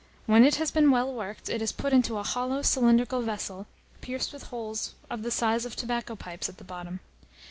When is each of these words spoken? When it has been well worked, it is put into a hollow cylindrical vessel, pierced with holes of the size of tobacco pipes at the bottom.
When 0.25 0.43
it 0.43 0.55
has 0.55 0.71
been 0.71 0.89
well 0.89 1.13
worked, 1.13 1.47
it 1.47 1.61
is 1.61 1.71
put 1.71 1.93
into 1.93 2.17
a 2.17 2.23
hollow 2.23 2.63
cylindrical 2.63 3.21
vessel, 3.21 3.67
pierced 4.01 4.33
with 4.33 4.45
holes 4.45 4.95
of 5.11 5.21
the 5.21 5.29
size 5.29 5.63
of 5.63 5.75
tobacco 5.75 6.15
pipes 6.15 6.49
at 6.49 6.57
the 6.57 6.63
bottom. 6.63 7.01